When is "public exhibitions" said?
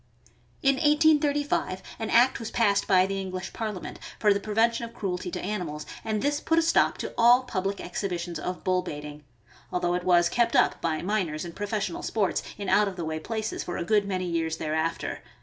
7.43-8.39